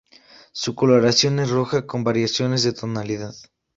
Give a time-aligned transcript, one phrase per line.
[0.51, 3.35] Su coloración es roja, con variaciones de tonalidad.